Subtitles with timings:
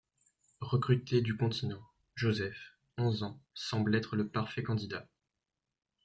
[0.61, 5.07] Recruté du continent, Joseph, onze ans, semble être le parfait candidat.